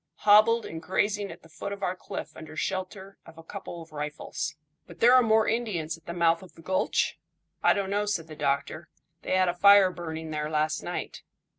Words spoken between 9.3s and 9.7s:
had a